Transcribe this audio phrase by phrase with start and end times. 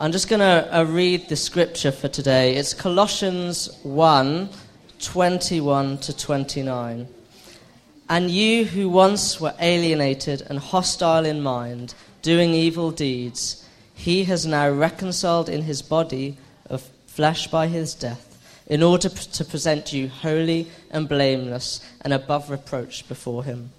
[0.00, 2.54] I'm just going to uh, read the scripture for today.
[2.54, 4.48] It's Colossians 1
[5.00, 7.08] 21 to 29.
[8.08, 14.46] And you who once were alienated and hostile in mind, doing evil deeds, he has
[14.46, 16.36] now reconciled in his body
[16.70, 18.38] of flesh by his death,
[18.68, 23.72] in order to present you holy and blameless and above reproach before him.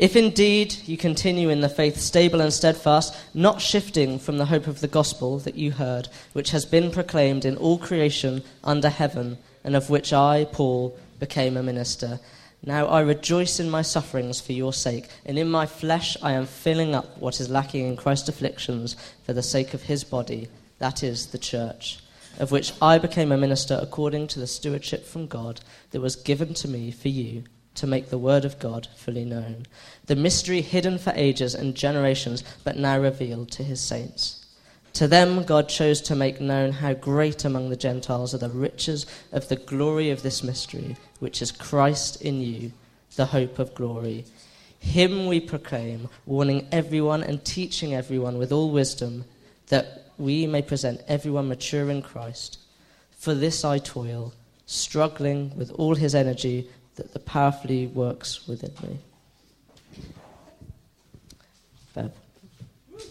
[0.00, 4.66] If indeed you continue in the faith, stable and steadfast, not shifting from the hope
[4.66, 9.36] of the gospel that you heard, which has been proclaimed in all creation under heaven,
[9.62, 12.18] and of which I, Paul, became a minister.
[12.64, 16.46] Now I rejoice in my sufferings for your sake, and in my flesh I am
[16.46, 18.96] filling up what is lacking in Christ's afflictions
[19.26, 20.48] for the sake of his body,
[20.78, 21.98] that is, the church,
[22.38, 25.60] of which I became a minister according to the stewardship from God
[25.90, 29.66] that was given to me for you to make the word of God fully known.
[30.06, 34.44] The mystery hidden for ages and generations, but now revealed to his saints.
[34.94, 39.06] To them, God chose to make known how great among the Gentiles are the riches
[39.32, 42.72] of the glory of this mystery, which is Christ in you,
[43.16, 44.24] the hope of glory.
[44.80, 49.24] Him we proclaim, warning everyone and teaching everyone with all wisdom,
[49.68, 52.58] that we may present everyone mature in Christ.
[53.12, 54.32] For this I toil,
[54.66, 56.68] struggling with all his energy
[57.00, 58.98] that the powerfully works within me.
[61.94, 62.12] Fab.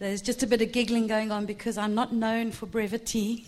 [0.00, 3.46] There's just a bit of giggling going on because I'm not known for brevity.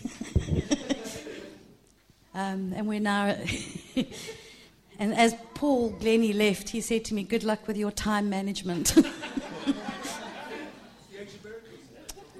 [2.33, 3.35] um, and we're now.
[4.97, 8.95] and as Paul Glennie left, he said to me, Good luck with your time management.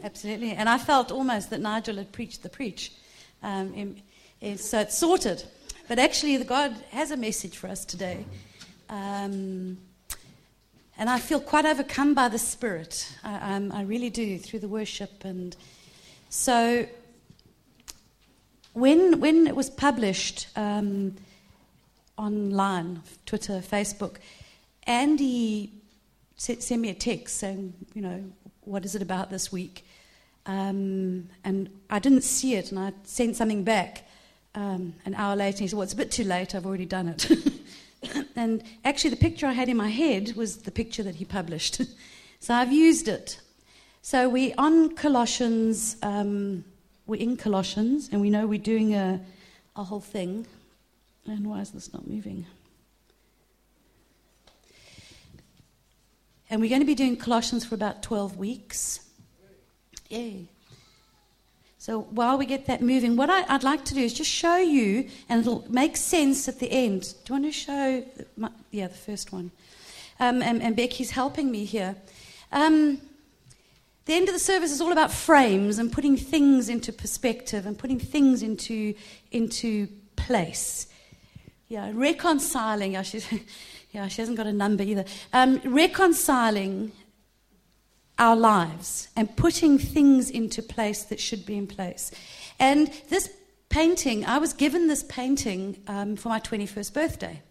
[0.07, 0.53] Absolutely.
[0.53, 2.93] And I felt almost that Nigel had preached the preach.
[3.43, 4.01] Um, in,
[4.39, 5.43] in, so it's sorted.
[5.89, 8.25] But actually, God has a message for us today.
[8.87, 9.77] Um,
[10.97, 13.13] and I feel quite overcome by the Spirit.
[13.21, 15.25] I, um, I really do, through the worship.
[15.25, 15.57] And
[16.29, 16.87] so
[18.71, 21.17] when, when it was published um,
[22.17, 24.19] online, Twitter, Facebook,
[24.83, 25.73] Andy
[26.37, 28.23] sent me a text saying, you know,
[28.61, 29.83] what is it about this week?
[30.47, 34.07] Um, and I didn't see it, and I sent something back
[34.55, 35.59] um, an hour later.
[35.59, 37.29] He said, Well, it's a bit too late, I've already done it.
[38.35, 41.81] and actually, the picture I had in my head was the picture that he published.
[42.39, 43.41] so I've used it.
[44.01, 46.63] So we're on Colossians, um,
[47.05, 49.19] we're in Colossians, and we know we're doing a,
[49.75, 50.47] a whole thing.
[51.25, 52.45] And why is this not moving?
[56.49, 59.01] And we're going to be doing Colossians for about 12 weeks.
[60.09, 60.45] Yay.
[61.79, 64.57] So while we get that moving, what I, would like to do is just show
[64.57, 67.13] you, and it'll make sense at the end.
[67.23, 68.03] Do you want to show?
[68.35, 69.51] My, yeah, the first one.
[70.19, 71.95] Um, and, and, Becky's helping me here.
[72.51, 72.99] Um,
[74.05, 77.77] the end of the service is all about frames and putting things into perspective and
[77.77, 78.95] putting things into,
[79.31, 80.87] into place.
[81.67, 82.93] Yeah, reconciling.
[82.93, 83.27] Yeah, she's,
[83.91, 85.05] yeah, she hasn't got a number either.
[85.33, 86.91] Um, reconciling
[88.19, 92.11] our lives and putting things into place that should be in place.
[92.59, 93.29] And this
[93.69, 97.41] painting, I was given this painting um, for my 21st birthday.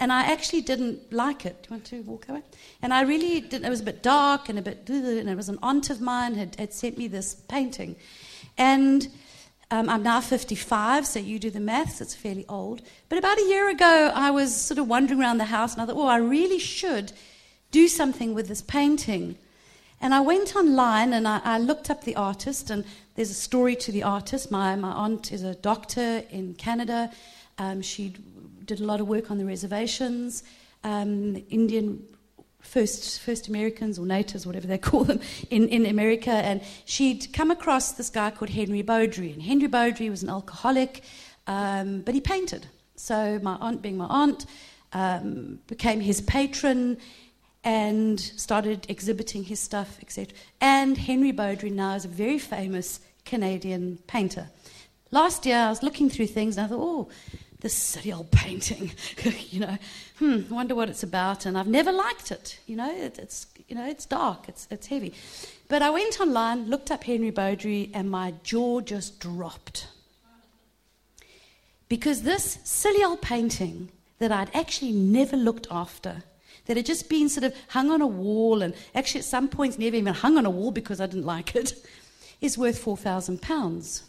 [0.00, 1.62] And I actually didn't like it.
[1.62, 2.42] Do you want to walk away?
[2.82, 3.64] And I really didn't.
[3.64, 6.34] It was a bit dark and a bit, and it was an aunt of mine
[6.34, 7.94] had, had sent me this painting.
[8.58, 9.08] And
[9.70, 12.82] um, I'm now 55, so you do the maths, it's fairly old.
[13.08, 15.86] But about a year ago, I was sort of wandering around the house and I
[15.86, 17.12] thought, oh, I really should
[17.70, 19.36] do something with this painting.
[20.04, 22.84] And I went online and I, I, looked up the artist, and
[23.14, 24.50] there's a story to the artist.
[24.50, 27.10] My, my aunt is a doctor in Canada.
[27.56, 28.12] Um, she
[28.66, 30.42] did a lot of work on the reservations,
[30.84, 32.04] um, Indian
[32.60, 36.32] first, first Americans or natives, whatever they call them, in, in America.
[36.32, 39.32] And she'd come across this guy called Henry Beaudry.
[39.32, 41.02] And Henry Beaudry was an alcoholic,
[41.46, 42.66] um, but he painted.
[42.96, 44.44] So my aunt, being my aunt,
[44.92, 46.98] um, became his patron
[47.64, 50.36] and started exhibiting his stuff, etc.
[50.60, 54.48] And Henry Beaudry now is a very famous Canadian painter.
[55.10, 57.08] Last year, I was looking through things and I thought, oh,
[57.60, 58.92] this silly old painting,
[59.50, 59.78] you know,
[60.18, 61.46] hmm, wonder what it's about.
[61.46, 64.88] And I've never liked it, you know, it, it's, you know, it's dark, it's, it's
[64.88, 65.14] heavy.
[65.68, 69.88] But I went online, looked up Henry Beaudry, and my jaw just dropped.
[71.88, 73.88] Because this silly old painting
[74.18, 76.24] that I'd actually never looked after
[76.66, 79.78] that had just been sort of hung on a wall and actually at some points
[79.78, 81.74] never even hung on a wall because I didn't like it,
[82.40, 84.02] is worth £4,000.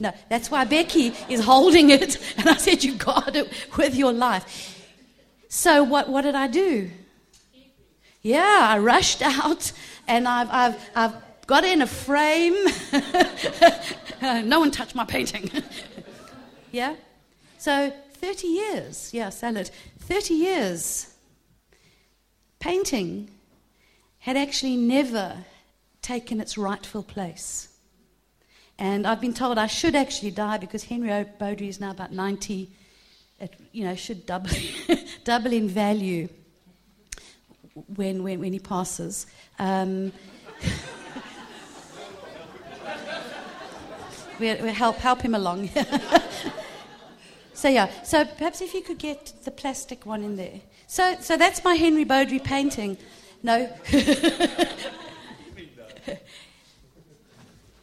[0.00, 4.12] No, that's why Becky is holding it, and I said, You got it with your
[4.12, 4.76] life.
[5.48, 6.90] So, what, what did I do?
[8.22, 9.72] Yeah, I rushed out
[10.06, 12.54] and I've, I've, I've got in a frame.
[14.46, 15.50] no one touched my painting.
[16.70, 16.96] yeah?
[17.56, 19.14] So, 30 years.
[19.14, 19.70] Yeah, salad.
[20.00, 21.14] 30 years.
[22.60, 23.30] Painting
[24.20, 25.44] had actually never
[26.02, 27.68] taken its rightful place.
[28.78, 32.70] And I've been told I should actually die because Henry Beaudry is now about 90.
[33.40, 34.50] It, you know, should double,
[35.24, 36.28] double in value
[37.94, 39.26] when, when, when he passes.
[39.58, 40.12] Um,
[44.40, 45.70] we we'll help, help him along.
[47.54, 50.60] so, yeah, so perhaps if you could get the plastic one in there.
[50.90, 52.96] So, so that's my Henry Beaudry painting.
[53.42, 53.70] No.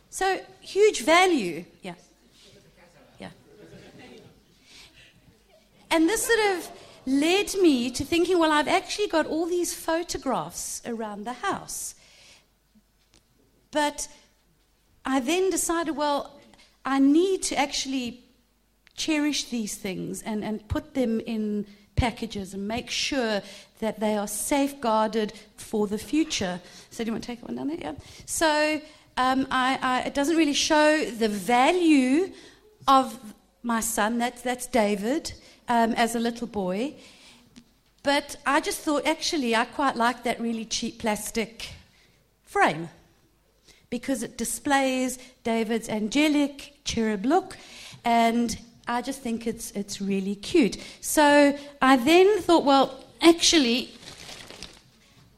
[0.10, 1.66] so, huge value.
[1.84, 1.94] Yeah.
[3.20, 3.30] Yeah.
[5.92, 6.72] And this sort of
[7.06, 11.94] led me to thinking, well, I've actually got all these photographs around the house.
[13.70, 14.08] But
[15.06, 16.40] I then decided, well,
[16.84, 18.24] I need to actually
[18.96, 23.42] cherish these things and, and put them in packages and make sure
[23.80, 26.60] that they are safeguarded for the future.
[26.90, 27.78] So, do you want to take one down there?
[27.80, 27.94] Yeah.
[28.26, 28.82] So,
[29.18, 32.32] um, I, I, it doesn't really show the value
[32.88, 33.20] of
[33.64, 35.34] my son, that's, that's David,
[35.68, 36.94] um, as a little boy.
[38.04, 41.70] But I just thought, actually, I quite like that really cheap plastic
[42.44, 42.90] frame
[43.90, 47.58] because it displays David's angelic cherub look,
[48.04, 50.78] and I just think it's, it's really cute.
[51.02, 53.92] So I then thought, well, actually,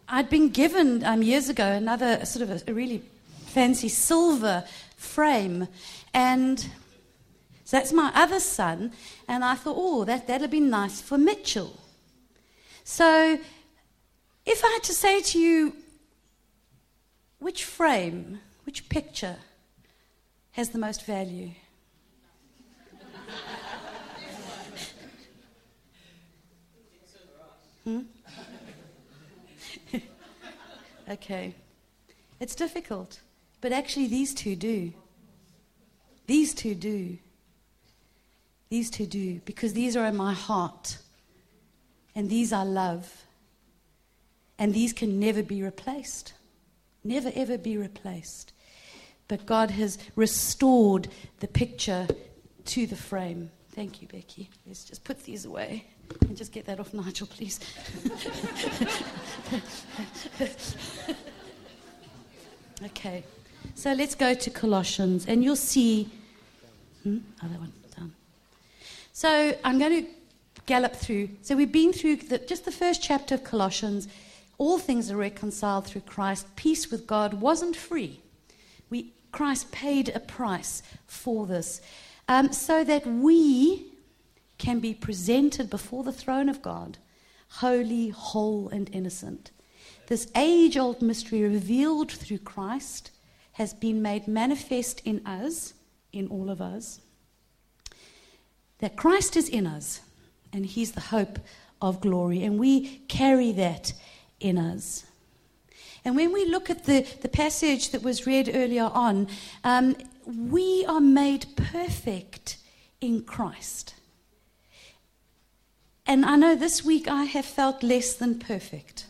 [0.10, 3.04] I'd been given um, years ago another sort of a, a really
[3.46, 4.64] fancy silver
[4.96, 5.68] frame,
[6.14, 6.60] and
[7.64, 8.92] so that's my other son,
[9.28, 11.78] and I thought, oh, that, that'll be nice for Mitchell.
[12.84, 13.38] So
[14.46, 15.74] if I had to say to you,
[17.40, 19.36] which frame, which picture
[20.52, 21.52] has the most value?
[27.88, 28.00] Hmm?
[31.10, 31.56] okay.
[32.40, 33.22] It's difficult,
[33.62, 34.94] but actually, these two do.
[36.28, 37.18] These two do.
[38.70, 40.98] These two do, because these are in my heart,
[42.14, 43.24] and these I love,
[44.60, 46.34] and these can never be replaced.
[47.04, 48.52] Never, ever be replaced.
[49.30, 51.08] But God has restored
[51.40, 52.08] the picture
[52.66, 53.52] to the frame.
[53.72, 54.50] Thank you, Becky.
[54.66, 55.86] Let's just put these away
[56.22, 57.60] and just get that off Nigel, please.
[62.86, 63.24] okay.
[63.76, 66.10] So let's go to Colossians, and you'll see.
[67.04, 67.20] Hmm?
[67.44, 67.74] Other one.
[69.18, 70.12] So I'm going to
[70.68, 71.30] gallop through.
[71.42, 74.08] So we've been through the, just the first chapter of Colossians.
[74.60, 76.46] All things are reconciled through Christ.
[76.56, 78.20] Peace with God wasn't free.
[78.92, 81.82] We, Christ paid a price for this
[82.28, 83.88] um, so that we
[84.58, 86.98] can be presented before the throne of God,
[87.50, 89.52] holy, whole, and innocent.
[90.08, 93.12] This age old mystery revealed through Christ
[93.54, 95.74] has been made manifest in us,
[96.14, 97.02] in all of us
[98.80, 100.02] that Christ is in us
[100.54, 101.40] and He's the hope
[101.82, 103.94] of glory, and we carry that
[104.40, 105.06] in us.
[106.04, 109.28] And when we look at the, the passage that was read earlier on,
[109.64, 109.96] um,
[110.26, 112.58] we are made perfect
[113.02, 113.94] in Christ.
[116.10, 119.08] And I know this week I have felt less than perfect.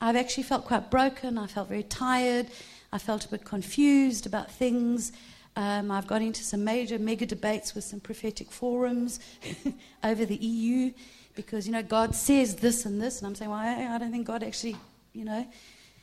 [0.00, 1.38] I've actually felt quite broken.
[1.38, 2.48] I felt very tired.
[2.92, 5.12] I felt a bit confused about things.
[5.54, 9.20] Um, I've got into some major mega debates with some prophetic forums
[10.02, 10.92] over the EU
[11.36, 13.18] because, you know, God says this and this.
[13.18, 14.76] And I'm saying, well, I, I don't think God actually,
[15.12, 15.46] you know,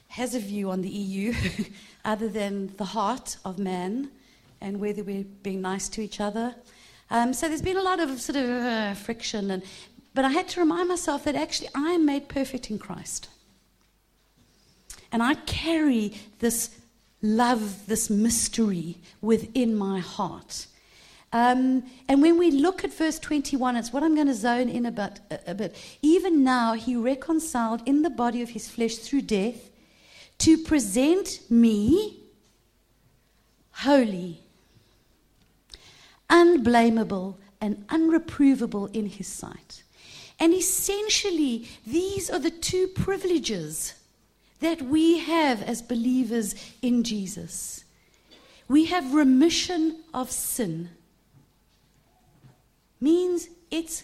[0.08, 1.34] has a view on the EU
[2.06, 4.12] other than the heart of man
[4.62, 6.56] and whether we're being nice to each other.
[7.12, 9.52] Um, so there's been a lot of sort of uh, friction.
[9.52, 9.64] And,
[10.20, 13.30] but I had to remind myself that actually I am made perfect in Christ.
[15.14, 16.78] And I carry this
[17.22, 20.68] love this mystery within my heart.
[21.32, 24.86] Um, and when we look at verse 21, it's what I'm going to zone in
[24.86, 25.74] a bit, a, a bit.
[26.02, 29.70] Even now, he reconciled in the body of his flesh through death
[30.40, 32.20] to present me
[33.72, 34.42] holy,
[36.30, 39.84] unblameable, and unreprovable in his sight.
[40.40, 43.94] And essentially, these are the two privileges
[44.62, 47.84] that we have as believers in Jesus.
[48.68, 50.90] We have remission of sin.
[53.02, 54.04] Means it's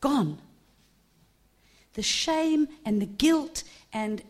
[0.00, 0.38] gone.
[1.94, 3.62] the shame and the guilt
[3.92, 4.22] and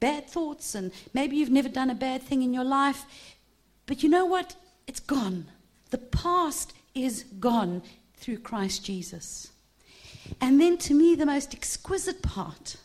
[0.00, 3.04] bad thoughts, and maybe you've never done a bad thing in your life.
[3.86, 4.56] But you know what?
[4.86, 5.46] It's gone.
[5.90, 7.82] The past is gone
[8.16, 9.49] through Christ Jesus.
[10.40, 12.76] And then to me, the most exquisite part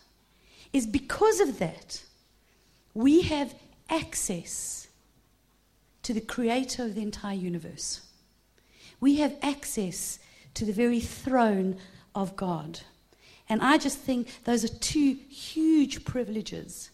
[0.74, 2.04] is because of that,
[2.94, 3.54] we have
[3.90, 4.88] access
[6.04, 8.02] to the creator of the entire universe.
[9.00, 10.20] We have access
[10.54, 11.78] to the very throne
[12.14, 12.82] of God.
[13.48, 16.90] And I just think those are two huge privileges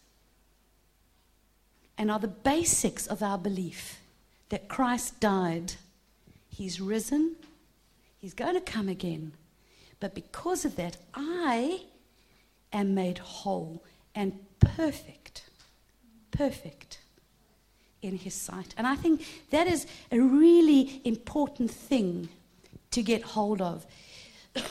[1.98, 4.00] and are the basics of our belief
[4.50, 5.74] that Christ died,
[6.50, 7.36] He's risen,
[8.18, 9.34] He's going to come again.
[10.02, 11.84] But because of that, I
[12.74, 13.82] am made whole
[14.14, 15.44] and perfect.
[16.32, 17.00] Perfect
[18.02, 18.74] in His sight.
[18.78, 22.28] And I think that is a really important thing
[22.90, 23.86] to get hold of.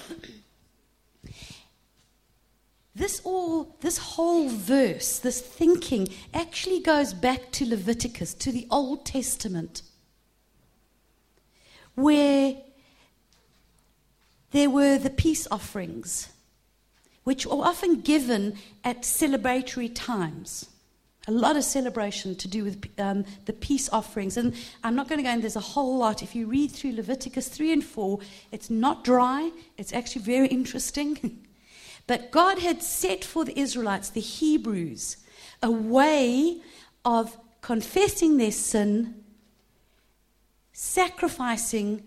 [2.93, 9.07] This all, this whole verse, this thinking, actually goes back to Leviticus, to the Old
[9.07, 9.83] Testament,
[11.95, 12.57] where
[14.53, 16.29] there were the peace offerings,
[17.25, 20.69] which were often given at celebratory times.
[21.29, 24.37] A lot of celebration to do with um, the peace offerings.
[24.37, 26.23] And I'm not going to go in, there's a whole lot.
[26.23, 28.19] If you read through Leviticus 3 and 4,
[28.51, 31.47] it's not dry, it's actually very interesting.
[32.07, 35.19] But God had set for the Israelites, the Hebrews,
[35.63, 36.61] a way
[37.05, 39.23] of confessing their sin,
[40.73, 42.03] sacrificing,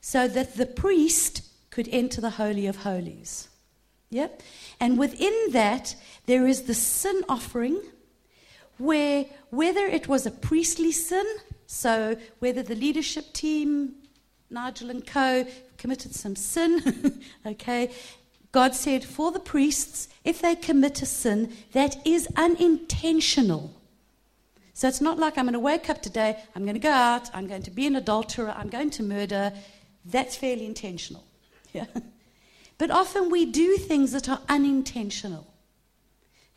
[0.00, 1.42] so that the priest
[1.76, 3.48] could enter the Holy of Holies.
[4.08, 4.42] Yep.
[4.80, 7.78] And within that, there is the sin offering,
[8.78, 11.26] where whether it was a priestly sin,
[11.66, 13.96] so whether the leadership team,
[14.48, 15.44] Nigel and co,
[15.76, 17.90] committed some sin, okay,
[18.52, 23.78] God said, for the priests, if they commit a sin that is unintentional,
[24.72, 27.28] so it's not like I'm going to wake up today, I'm going to go out,
[27.34, 29.52] I'm going to be an adulterer, I'm going to murder.
[30.06, 31.22] That's fairly intentional.
[31.76, 31.86] Yeah.
[32.78, 35.46] But often we do things that are unintentional,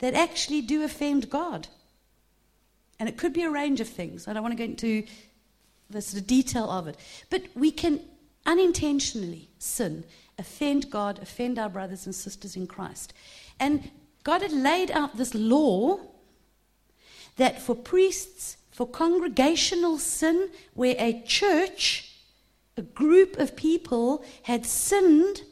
[0.00, 1.68] that actually do offend God.
[2.98, 4.28] And it could be a range of things.
[4.28, 5.04] I don't want to go into
[5.88, 6.98] the sort of detail of it.
[7.30, 8.00] But we can
[8.44, 10.04] unintentionally sin
[10.38, 13.12] offend God, offend our brothers and sisters in Christ.
[13.60, 13.90] And
[14.24, 16.00] God had laid out this law
[17.36, 22.09] that for priests, for congregational sin, where a church,
[22.80, 25.42] a group of people had sinned,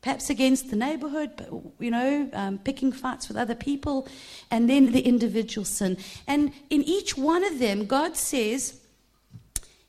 [0.00, 1.48] perhaps against the neighborhood, but,
[1.78, 4.08] you know, um, picking fights with other people,
[4.50, 5.96] and then the individual sin.
[6.26, 8.80] And in each one of them, God says,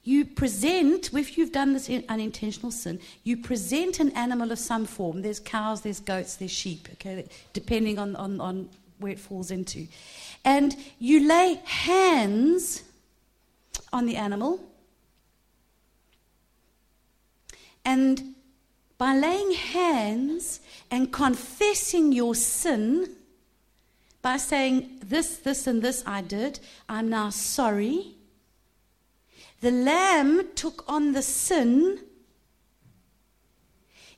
[0.04, 5.22] you present, if you've done this unintentional sin, you present an animal of some form.
[5.22, 9.88] There's cows, there's goats, there's sheep, okay, depending on, on, on where it falls into.
[10.44, 12.84] And you lay hands
[13.94, 14.60] on the animal.
[17.86, 18.36] And
[18.98, 20.60] by laying hands
[20.90, 23.10] and confessing your sin,
[24.22, 28.16] by saying, This, this, and this I did, I'm now sorry
[29.64, 32.00] the lamb took on the sin.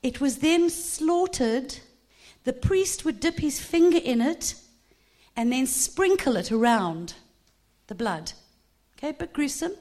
[0.02, 1.78] It was then slaughtered.
[2.46, 4.56] The priest would dip his finger in it
[5.36, 7.14] and then sprinkle it around
[7.86, 8.32] the blood.
[8.98, 9.76] Okay, but gruesome.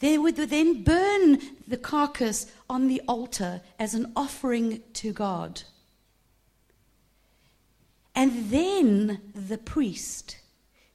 [0.00, 5.62] They would then burn the carcass on the altar as an offering to God.
[8.14, 10.38] And then the priest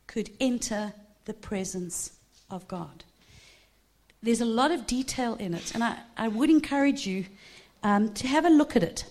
[0.07, 0.93] could enter
[1.25, 2.11] the presence
[2.49, 3.03] of God
[4.23, 7.25] there's a lot of detail in it, and I, I would encourage you
[7.83, 9.05] um, to have a look at it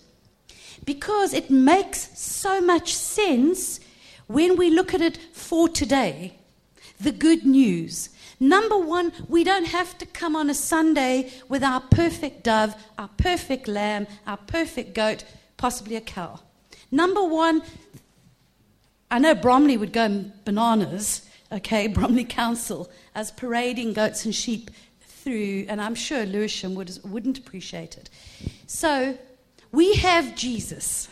[0.87, 3.79] because it makes so much sense
[4.27, 6.39] when we look at it for today.
[6.99, 8.09] The good news.
[8.43, 13.09] Number one, we don't have to come on a Sunday with our perfect dove, our
[13.17, 15.23] perfect lamb, our perfect goat,
[15.57, 16.41] possibly a cow.
[16.91, 17.63] Number one,
[19.13, 24.73] I know Bromley would go bananas, okay, Bromley Council, as parading goats and sheep
[25.03, 28.11] through, and I'm sure Lewisham would, wouldn't appreciate it.
[28.67, 29.17] So
[29.71, 31.07] we have Jesus.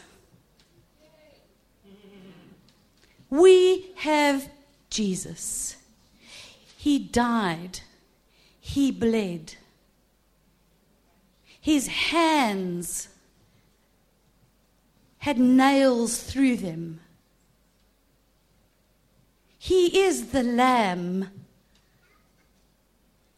[3.31, 4.51] We have
[4.91, 5.77] Jesus.
[6.81, 7.81] He died.
[8.59, 9.57] He bled.
[11.61, 13.09] His hands
[15.19, 17.01] had nails through them.
[19.59, 21.29] He is the Lamb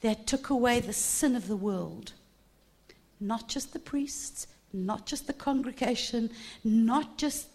[0.02, 2.12] that took away the sin of the world.
[3.18, 6.30] Not just the priests, not just the congregation,
[6.62, 7.48] not just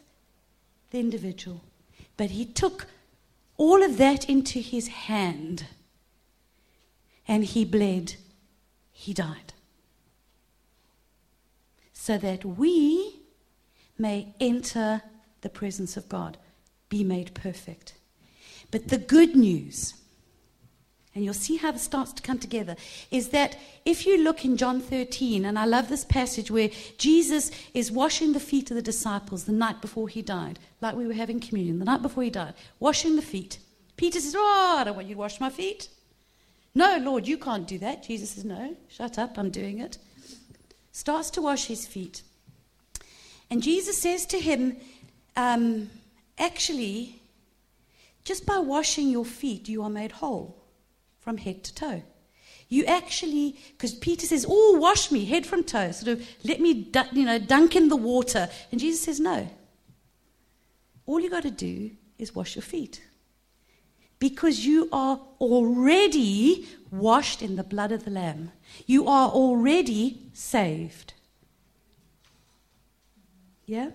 [0.92, 1.64] the individual,
[2.18, 2.88] but he took
[3.56, 5.66] all of that into his hand
[7.28, 8.16] and he bled,
[8.92, 9.54] he died.
[11.94, 13.22] So that we
[13.98, 15.02] may enter
[15.42, 16.38] the presence of God,
[16.90, 17.96] be made perfect.
[18.72, 19.94] But the good news,
[21.14, 22.76] and you'll see how this starts to come together,
[23.12, 27.52] is that if you look in John 13, and I love this passage where Jesus
[27.74, 31.14] is washing the feet of the disciples the night before he died, like we were
[31.14, 33.60] having communion, the night before he died, washing the feet.
[33.96, 35.90] Peter says, Oh, I don't want you to wash my feet.
[36.78, 38.04] No, Lord, you can't do that.
[38.04, 39.98] Jesus says, No, shut up, I'm doing it.
[40.92, 42.22] Starts to wash his feet.
[43.50, 44.78] And Jesus says to him,
[45.36, 45.90] um,
[46.38, 47.20] Actually,
[48.24, 50.56] just by washing your feet, you are made whole
[51.20, 52.04] from head to toe.
[52.70, 56.92] You actually, because Peter says, Oh, wash me head from toe, sort of let me,
[57.12, 58.50] you know, dunk in the water.
[58.72, 59.50] And Jesus says, No.
[61.08, 63.02] All you got to do is wash your feet
[64.20, 68.52] because you are already washed in the blood of the Lamb.
[68.86, 71.14] You are already saved.
[73.66, 73.92] Yeah?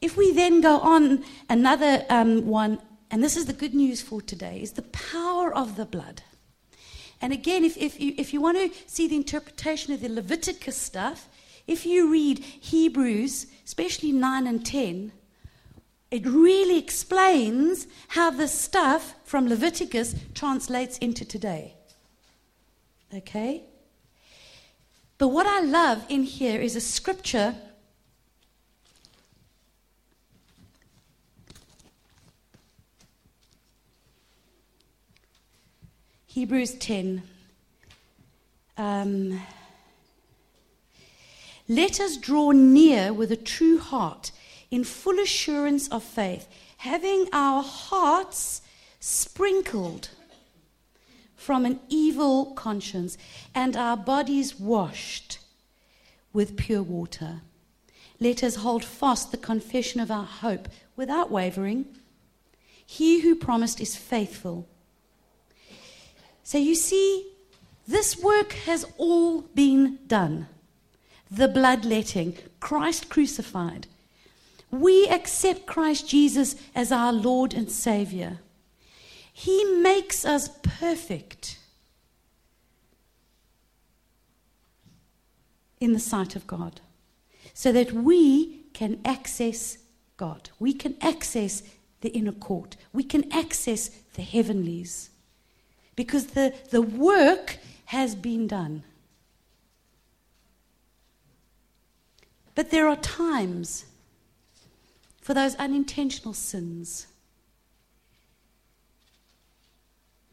[0.00, 4.20] If we then go on another um, one, and this is the good news for
[4.20, 6.22] today, is the power of the blood.
[7.20, 10.76] And again, if, if, you, if you want to see the interpretation of the Leviticus
[10.76, 11.28] stuff,
[11.66, 15.12] if you read Hebrews, especially 9 and 10,
[16.12, 21.74] it really explains how the stuff from Leviticus translates into today.
[23.14, 23.62] Okay?
[25.16, 27.54] But what I love in here is a scripture.
[36.26, 37.22] Hebrews 10.
[38.76, 39.40] Um,
[41.68, 44.30] Let us draw near with a true heart
[44.72, 46.48] in full assurance of faith,
[46.78, 48.62] having our hearts
[48.98, 50.08] sprinkled
[51.36, 53.18] from an evil conscience
[53.54, 55.38] and our bodies washed
[56.32, 57.42] with pure water.
[58.18, 61.84] Let us hold fast the confession of our hope without wavering.
[62.86, 64.66] He who promised is faithful.
[66.44, 67.30] So you see,
[67.86, 70.46] this work has all been done.
[71.30, 73.86] The bloodletting, Christ crucified,
[74.72, 78.38] we accept Christ Jesus as our Lord and Savior.
[79.32, 81.58] He makes us perfect
[85.78, 86.80] in the sight of God
[87.52, 89.78] so that we can access
[90.16, 90.48] God.
[90.58, 91.62] We can access
[92.00, 92.76] the inner court.
[92.92, 95.10] We can access the heavenlies
[95.96, 98.84] because the, the work has been done.
[102.54, 103.84] But there are times
[105.22, 107.06] for those unintentional sins.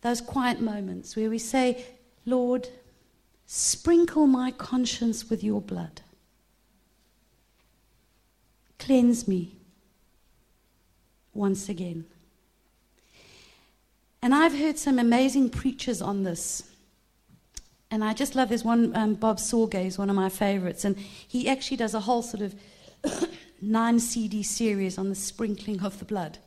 [0.02, 1.86] Those quiet moments where we say,
[2.26, 2.68] Lord,
[3.46, 6.02] sprinkle my conscience with your blood.
[8.80, 9.56] Cleanse me
[11.34, 12.06] once again.
[14.22, 16.64] And I've heard some amazing preachers on this.
[17.92, 20.84] And I just love this one, um, Bob Sorge is one of my favorites.
[20.84, 22.56] And he actually does a whole sort of
[23.62, 26.38] nine CD series on the sprinkling of the blood.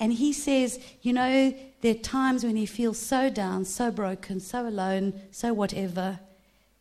[0.00, 4.40] And he says, you know, there are times when he feels so down, so broken,
[4.40, 6.20] so alone, so whatever,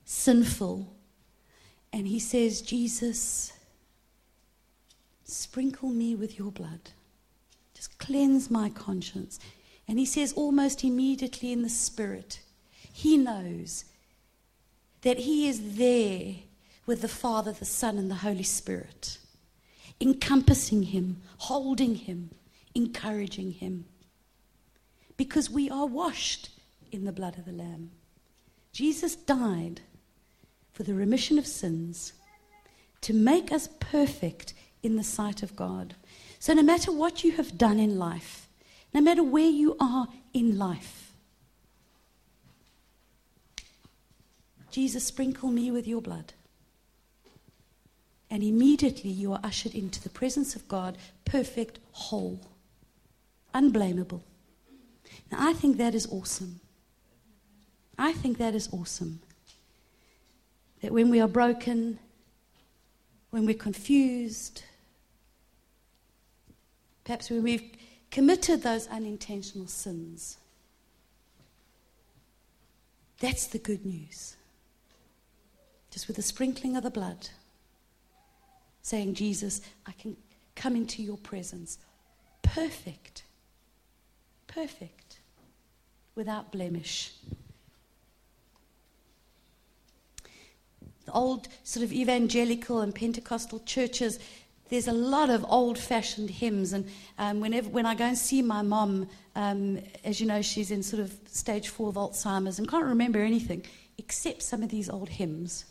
[0.06, 0.94] sinful.
[1.92, 3.54] And he says, Jesus,
[5.24, 6.92] sprinkle me with your blood.
[7.74, 9.40] Just cleanse my conscience.
[9.88, 12.42] And he says, almost immediately in the spirit,
[12.92, 13.86] he knows
[15.02, 16.36] that he is there
[16.88, 19.20] with the Father, the Son, and the Holy Spirit,
[20.02, 22.32] encompassing him, holding him,
[22.74, 23.86] encouraging him.
[25.18, 26.50] Because we are washed
[26.92, 27.92] in the blood of the Lamb.
[28.72, 29.82] Jesus died
[30.72, 32.14] for the remission of sins
[33.02, 35.96] to make us perfect in the sight of God.
[36.40, 38.48] So, no matter what you have done in life,
[38.94, 41.12] no matter where you are in life,
[44.70, 46.34] Jesus, sprinkle me with your blood.
[48.30, 52.42] And immediately you are ushered into the presence of God, perfect, whole,
[53.54, 54.24] unblameable.
[55.32, 56.60] Now, I think that is awesome.
[57.98, 59.22] I think that is awesome.
[60.82, 62.00] That when we are broken,
[63.30, 64.64] when we're confused,
[67.06, 67.72] perhaps when we've
[68.12, 70.38] committed those unintentional sins,
[73.20, 74.36] that's the good news.
[75.98, 77.30] just with the sprinkling of the blood,
[78.88, 80.16] saying, Jesus, I can
[80.56, 81.78] come into your presence.
[82.42, 83.24] Perfect.
[84.48, 85.20] Perfect.
[86.16, 87.12] Without blemish.
[91.04, 94.20] The old sort of evangelical and Pentecostal churches,
[94.70, 96.72] there's a lot of old fashioned hymns.
[96.72, 100.72] And um, whenever, when I go and see my mom, um, as you know, she's
[100.72, 103.64] in sort of stage four of Alzheimer's and can't remember anything
[103.98, 105.66] except some of these old hymns.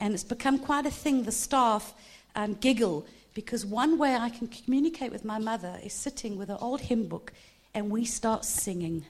[0.00, 1.24] And it's become quite a thing.
[1.24, 1.92] The staff
[2.36, 6.58] um, giggle because one way I can communicate with my mother is sitting with an
[6.60, 7.32] old hymn book
[7.74, 9.04] and we start singing.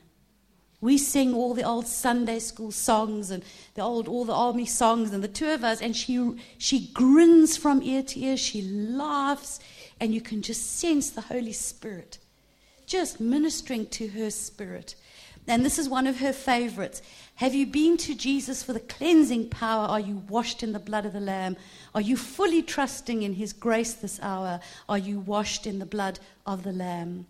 [0.81, 5.13] We sing all the old Sunday school songs and the old, all the army songs,
[5.13, 8.37] and the two of us, and she, she grins from ear to ear.
[8.37, 9.59] She laughs,
[9.99, 12.19] and you can just sense the Holy Spirit
[12.87, 14.95] just ministering to her spirit.
[15.49, 17.03] And this is one of her favorites.
[17.37, 19.87] Have you been to Jesus for the cleansing power?
[19.87, 21.57] Are you washed in the blood of the Lamb?
[21.95, 24.61] Are you fully trusting in His grace this hour?
[24.89, 27.27] Are you washed in the blood of the Lamb?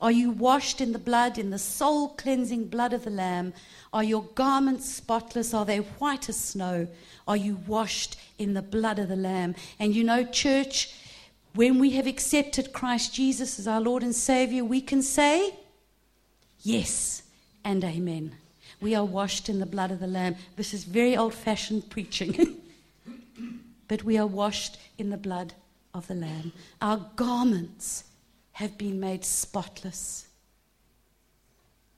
[0.00, 3.52] Are you washed in the blood, in the soul cleansing blood of the Lamb?
[3.92, 5.54] Are your garments spotless?
[5.54, 6.88] Are they white as snow?
[7.26, 9.54] Are you washed in the blood of the Lamb?
[9.78, 10.94] And you know, church,
[11.54, 15.54] when we have accepted Christ Jesus as our Lord and Savior, we can say,
[16.62, 17.22] Yes
[17.68, 18.34] and Amen.
[18.80, 20.36] We are washed in the blood of the Lamb.
[20.56, 22.56] This is very old fashioned preaching.
[23.88, 25.52] but we are washed in the blood
[25.92, 26.52] of the Lamb.
[26.80, 28.04] Our garments
[28.52, 30.28] have been made spotless.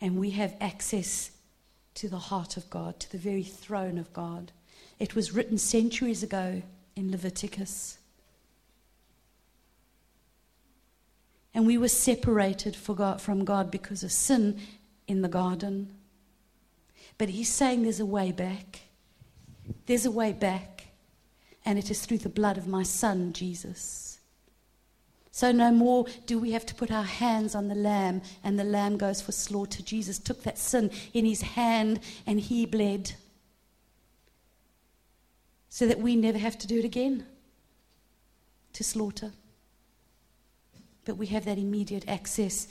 [0.01, 1.31] And we have access
[1.95, 4.51] to the heart of God, to the very throne of God.
[4.99, 6.63] It was written centuries ago
[6.97, 7.99] in Leviticus.
[11.55, 14.59] And we were separated God, from God because of sin
[15.11, 15.93] in the garden.
[17.19, 18.83] But he's saying there's a way back.
[19.87, 20.87] There's a way back.
[21.65, 24.21] And it is through the blood of my son, Jesus.
[25.33, 28.65] So no more do we have to put our hands on the lamb and the
[28.65, 29.83] lamb goes for slaughter.
[29.83, 33.13] Jesus took that sin in his hand and he bled
[35.69, 37.27] so that we never have to do it again
[38.75, 39.33] to slaughter.
[41.05, 42.69] But we have that immediate access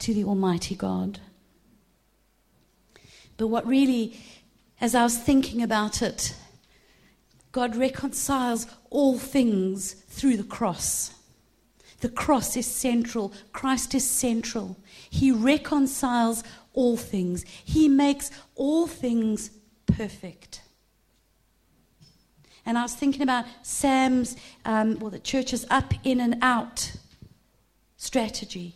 [0.00, 1.20] to the Almighty God.
[3.36, 4.20] But what really,
[4.80, 6.34] as I was thinking about it,
[7.52, 11.14] God reconciles all things through the cross.
[12.00, 13.32] The cross is central.
[13.52, 14.76] Christ is central.
[15.08, 16.42] He reconciles
[16.72, 19.50] all things, He makes all things
[19.86, 20.60] perfect.
[22.66, 26.92] And I was thinking about Sam's, um, well, the church's up, in, and out
[27.96, 28.74] strategy.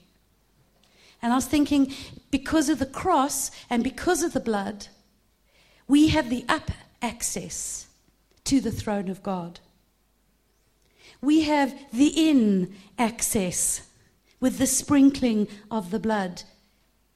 [1.20, 1.92] And I was thinking,
[2.30, 4.88] because of the cross and because of the blood,
[5.86, 6.70] we have the up
[7.02, 7.88] access
[8.44, 9.60] to the throne of God.
[11.20, 13.88] We have the in access
[14.40, 16.42] with the sprinkling of the blood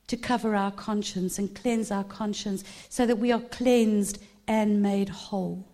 [0.08, 5.08] to cover our conscience and cleanse our conscience so that we are cleansed and made
[5.08, 5.68] whole.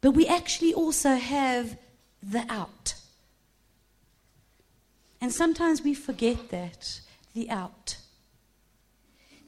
[0.00, 1.76] But we actually also have
[2.22, 2.94] the out.
[5.22, 7.00] And sometimes we forget that,
[7.32, 7.96] the out.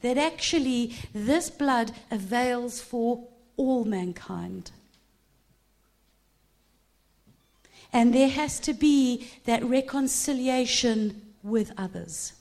[0.03, 4.71] That actually this blood avails for all mankind.
[7.91, 12.31] And there has to be that reconciliation with others.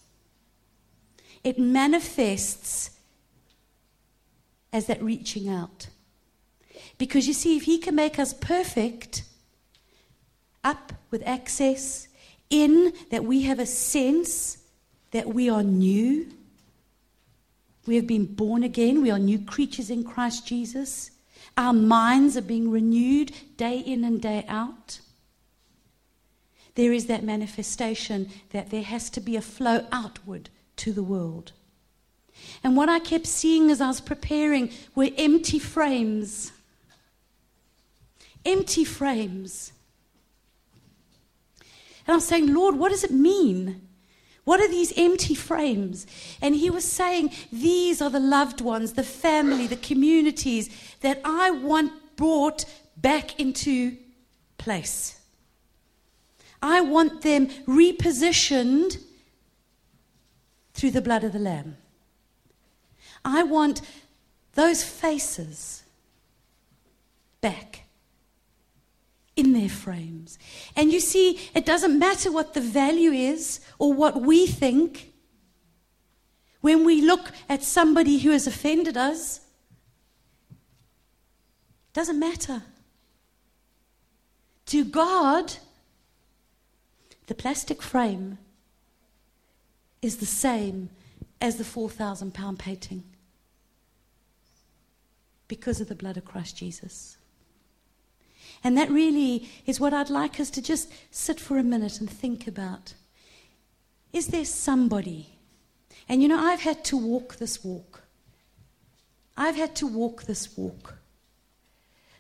[1.43, 2.91] It manifests
[4.73, 5.89] as that reaching out.
[6.99, 9.25] Because you see, if He can make us perfect,
[10.63, 12.07] up with access,
[12.51, 14.59] in that we have a sense
[15.11, 16.27] that we are new,
[17.87, 21.11] we have been born again, we are new creatures in Christ Jesus,
[21.57, 25.01] our minds are being renewed day in and day out
[26.75, 31.53] there is that manifestation that there has to be a flow outward to the world.
[32.65, 36.53] And what I kept seeing as I was preparing were empty frames.
[38.45, 39.73] Empty frames.
[42.07, 43.81] And I was saying, Lord, what does it mean?
[44.45, 46.07] What are these empty frames?
[46.43, 50.69] And he was saying, These are the loved ones, the family, the communities
[51.01, 53.97] that I want brought back into
[54.59, 55.19] place.
[56.63, 58.99] I want them repositioned
[60.75, 61.77] through the blood of the Lamb.
[63.25, 63.81] I want
[64.55, 65.85] those faces
[67.41, 67.84] back
[69.37, 70.39] in their frames.
[70.77, 75.13] And you see, it doesn't matter what the value is or what we think.
[76.61, 79.41] When we look at somebody who has offended us,
[81.95, 82.63] Doesn't matter.
[84.67, 85.55] To God,
[87.29, 88.39] the plastic frame
[90.03, 90.91] is the same
[91.41, 93.05] as the 4,000 pound painting
[95.47, 97.17] because of the blood of Christ Jesus.
[98.65, 102.09] And that really is what I'd like us to just sit for a minute and
[102.09, 102.95] think about.
[104.11, 105.39] Is there somebody?
[106.09, 108.05] And you know, I've had to walk this walk.
[109.37, 110.97] I've had to walk this walk.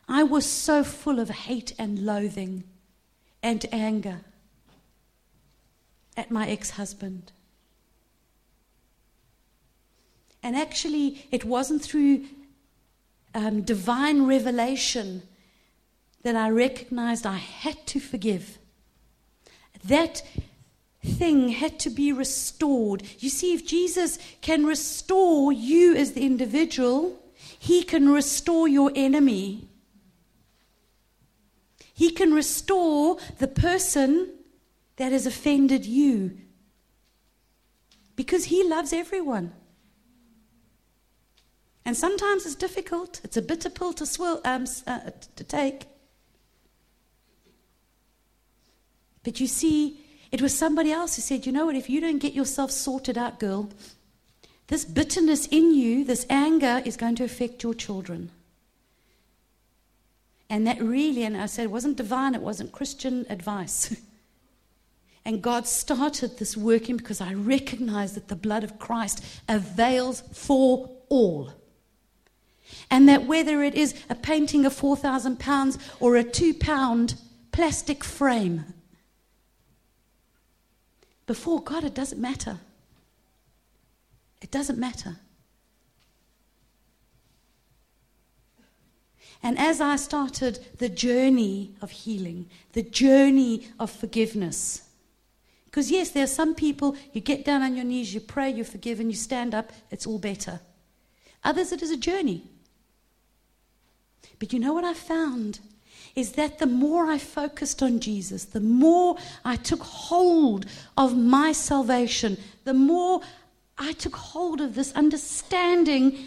[0.07, 2.65] I was so full of hate and loathing
[3.43, 4.21] and anger
[6.15, 7.33] at my ex husband.
[10.43, 12.27] And actually, it wasn't through
[13.35, 15.23] um, divine revelation
[16.25, 18.59] that I recognized I had to forgive.
[19.85, 20.23] That
[21.05, 23.03] thing had to be restored.
[23.19, 27.23] You see, if Jesus can restore you as the individual,
[27.59, 29.69] he can restore your enemy.
[31.93, 34.33] He can restore the person
[34.97, 36.39] that has offended you
[38.17, 39.53] because he loves everyone.
[41.85, 43.21] And sometimes it's difficult.
[43.23, 45.85] It's a bitter pill to, swill, um, uh, to take.
[49.25, 52.19] But you see, it was somebody else who said, you know what, if you don't
[52.19, 53.71] get yourself sorted out, girl,
[54.69, 58.31] this bitterness in you, this anger, is going to affect your children.
[60.49, 63.97] And that really, and I said it wasn't divine, it wasn't Christian advice.
[65.25, 70.91] and God started this working because I recognized that the blood of Christ avails for
[71.09, 71.53] all.
[72.91, 77.15] And that whether it is a painting of 4,000 pounds or a two pound
[77.53, 78.65] plastic frame,
[81.27, 82.59] before God, it doesn't matter.
[84.41, 85.17] It doesn't matter.
[89.43, 94.89] And as I started the journey of healing, the journey of forgiveness,
[95.67, 98.65] because yes, there are some people, you get down on your knees, you pray, you
[98.65, 100.61] forgive, and you stand up, it's all better.
[101.43, 102.45] Others, it is a journey.
[104.39, 105.61] But you know what I found?
[106.15, 111.53] Is that the more I focused on Jesus, the more I took hold of my
[111.53, 113.21] salvation, the more
[113.77, 116.27] I took hold of this understanding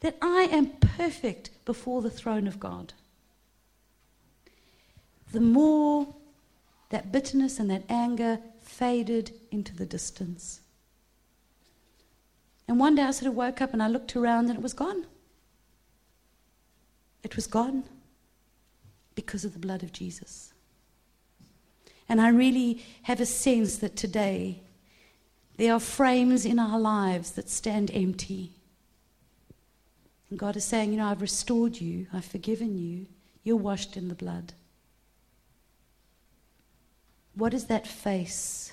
[0.00, 2.94] that I am perfect before the throne of God.
[5.32, 6.14] The more
[6.88, 10.60] that bitterness and that anger faded into the distance.
[12.66, 14.72] And one day I sort of woke up and I looked around and it was
[14.72, 15.04] gone.
[17.22, 17.84] It was gone
[19.14, 20.52] because of the blood of Jesus.
[22.08, 24.62] And I really have a sense that today
[25.58, 28.52] there are frames in our lives that stand empty.
[30.30, 33.06] And God is saying, You know, I've restored you, I've forgiven you,
[33.44, 34.54] you're washed in the blood.
[37.34, 38.72] What is that face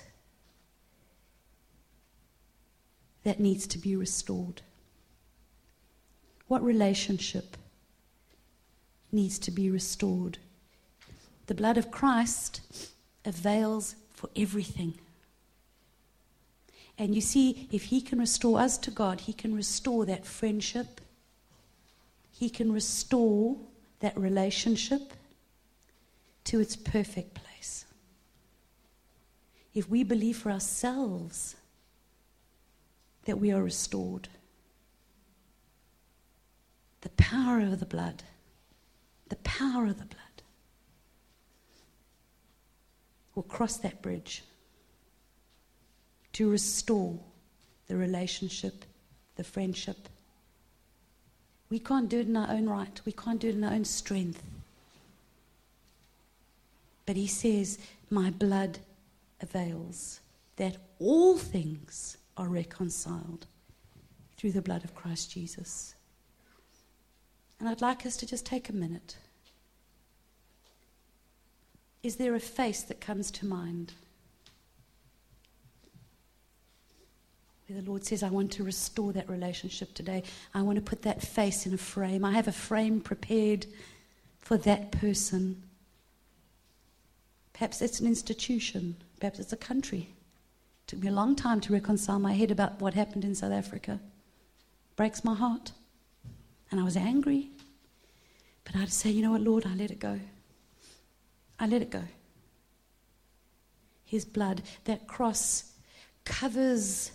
[3.24, 4.62] that needs to be restored?
[6.46, 7.57] What relationship?
[9.10, 10.38] Needs to be restored.
[11.46, 12.60] The blood of Christ
[13.24, 14.98] avails for everything.
[16.98, 21.00] And you see, if He can restore us to God, He can restore that friendship,
[22.30, 23.56] He can restore
[24.00, 25.12] that relationship
[26.44, 27.84] to its perfect place.
[29.74, 31.56] If we believe for ourselves
[33.26, 34.28] that we are restored,
[37.02, 38.24] the power of the blood
[39.28, 40.42] the power of the blood
[43.34, 44.42] will cross that bridge
[46.32, 47.18] to restore
[47.88, 48.84] the relationship,
[49.36, 50.08] the friendship.
[51.70, 53.84] We can't do it in our own right, we can't do it in our own
[53.84, 54.42] strength.
[57.06, 57.78] But he says,
[58.10, 58.78] My blood
[59.40, 60.20] avails,
[60.56, 63.46] that all things are reconciled
[64.36, 65.94] through the blood of Christ Jesus.
[67.58, 69.16] And I'd like us to just take a minute.
[72.02, 73.92] Is there a face that comes to mind?
[77.66, 80.22] Where the Lord says, I want to restore that relationship today.
[80.54, 82.24] I want to put that face in a frame.
[82.24, 83.66] I have a frame prepared
[84.38, 85.62] for that person.
[87.52, 88.96] Perhaps it's an institution.
[89.18, 90.08] Perhaps it's a country.
[90.08, 93.52] It took me a long time to reconcile my head about what happened in South
[93.52, 94.00] Africa.
[94.96, 95.72] Breaks my heart.
[96.70, 97.50] And I was angry.
[98.64, 100.20] But I'd say, you know what, Lord, I let it go.
[101.58, 102.02] I let it go.
[104.04, 105.72] His blood, that cross
[106.24, 107.12] covers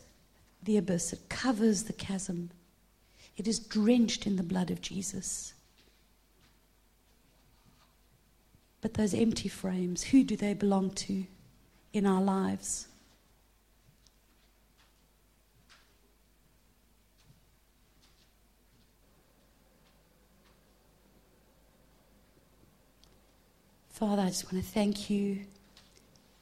[0.64, 2.50] the abyss, it covers the chasm.
[3.36, 5.54] It is drenched in the blood of Jesus.
[8.82, 11.26] But those empty frames, who do they belong to
[11.94, 12.88] in our lives?
[23.94, 25.42] Father, I just want to thank you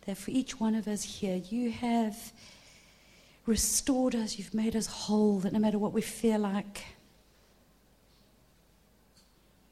[0.06, 2.32] that for each one of us here, you have
[3.46, 6.86] restored us, you've made us whole, that no matter what we feel like,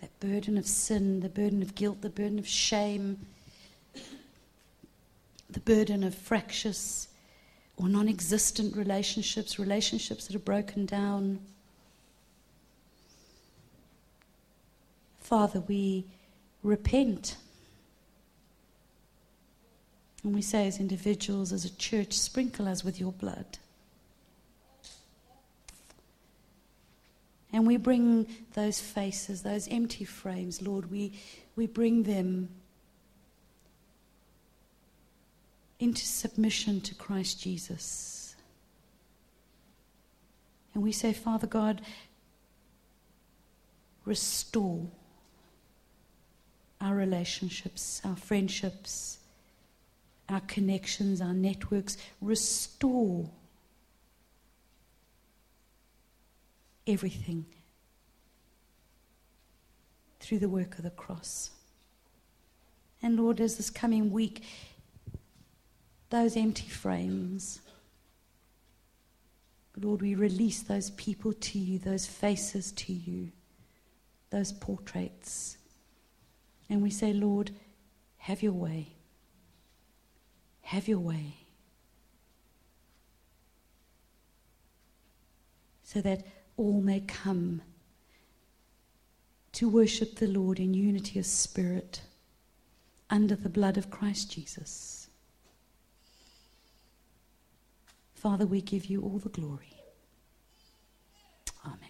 [0.02, 3.26] that burden of sin, the burden of guilt, the burden of shame,
[5.50, 7.08] the burden of fractious
[7.78, 11.40] or non existent relationships, relationships that are broken down.
[15.22, 16.04] Father, we
[16.62, 17.38] repent.
[20.24, 23.58] And we say, as individuals, as a church, sprinkle us with your blood.
[27.52, 31.14] And we bring those faces, those empty frames, Lord, we,
[31.56, 32.50] we bring them
[35.80, 38.36] into submission to Christ Jesus.
[40.74, 41.82] And we say, Father God,
[44.06, 44.86] restore
[46.82, 49.19] our relationships, our friendships,
[50.30, 51.98] our connections, our networks.
[52.22, 53.30] Restore
[56.86, 57.46] everything
[60.20, 61.52] through the work of the cross.
[63.02, 64.44] And Lord, as this coming week,
[66.10, 67.62] those empty frames,
[69.78, 73.32] Lord, we release those people to you, those faces to you,
[74.30, 75.58] those portraits.
[76.70, 77.52] And we say, Lord,
[78.18, 78.88] have your way.
[80.70, 81.34] Have your way.
[85.82, 86.28] So that
[86.58, 87.64] all may come
[89.54, 92.02] to worship the Lord in unity of spirit
[93.10, 95.08] under the blood of Christ Jesus.
[98.14, 99.74] Father, we give you all the glory.
[101.66, 101.90] Amen.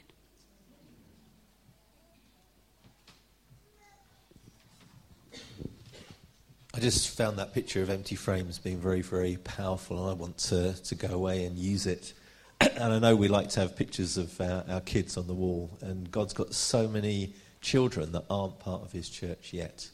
[6.74, 10.38] I just found that picture of empty frames being very, very powerful, and I want
[10.50, 12.14] to, to go away and use it
[12.78, 15.70] and I know we like to have pictures of our, our, kids on the wall,
[15.80, 19.90] and God's got so many children that aren't part of His church yet.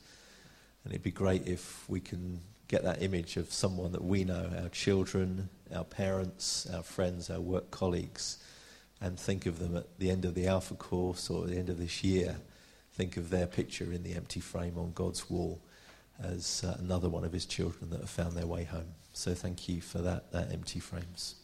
[0.84, 4.50] And it'd be great if we can get that image of someone that we know,
[4.64, 8.40] our children, our parents, our friends, our work colleagues,
[9.00, 11.70] and think of them at the end of the Alpha course or at the end
[11.70, 12.38] of this year.
[12.94, 15.62] Think of their picture in the empty frame on God's wall
[16.22, 18.96] as uh, another one of His children that have found their way home.
[19.14, 21.36] So thank you for that, that empty frames.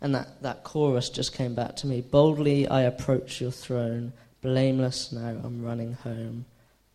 [0.00, 2.00] And that, that chorus just came back to me.
[2.00, 6.44] Boldly I approach your throne, blameless now I'm running home.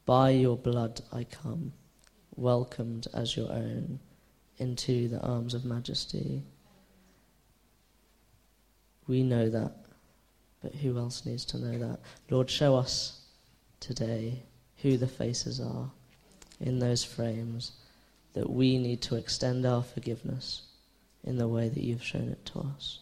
[0.06, 1.72] By your blood I come,
[2.36, 4.00] welcomed as your own
[4.58, 6.44] into the arms of majesty.
[9.08, 9.72] We know that,
[10.62, 12.00] but who else needs to know that?
[12.30, 13.22] Lord, show us
[13.80, 14.44] today
[14.78, 15.92] who the faces are
[16.60, 17.74] in those frames
[18.34, 20.64] that we need to extend our forgiveness
[21.24, 23.00] in the way that you've shown it to us.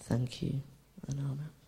[0.00, 0.60] Thank you
[1.08, 1.63] and amen.